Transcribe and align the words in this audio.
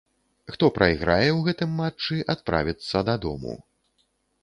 Хто 0.53 0.69
прайграе 0.77 1.27
ў 1.27 1.39
гэтым 1.49 1.77
матчы, 1.83 2.19
адправіцца 2.37 3.07
дадому. 3.15 3.53